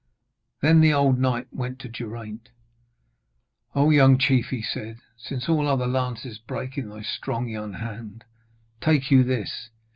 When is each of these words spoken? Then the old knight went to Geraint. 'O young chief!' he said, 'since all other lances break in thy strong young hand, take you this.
Then 0.61 0.81
the 0.81 0.95
old 0.95 1.19
knight 1.19 1.47
went 1.53 1.77
to 1.81 1.87
Geraint. 1.87 2.49
'O 3.75 3.91
young 3.91 4.17
chief!' 4.17 4.47
he 4.49 4.63
said, 4.63 4.97
'since 5.15 5.47
all 5.47 5.67
other 5.67 5.85
lances 5.85 6.39
break 6.39 6.75
in 6.75 6.89
thy 6.89 7.03
strong 7.03 7.47
young 7.47 7.73
hand, 7.73 8.23
take 8.79 9.11
you 9.11 9.23
this. 9.23 9.69